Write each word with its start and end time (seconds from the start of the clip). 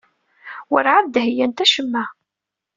Werɛad 0.71 1.05
d-heyyant 1.13 1.63
acemma. 1.65 2.03